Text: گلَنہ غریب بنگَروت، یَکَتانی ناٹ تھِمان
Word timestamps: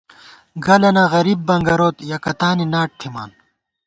گلَنہ 0.65 1.03
غریب 1.13 1.39
بنگَروت، 1.47 1.97
یَکَتانی 2.11 2.65
ناٹ 2.73 2.89
تھِمان 2.99 3.29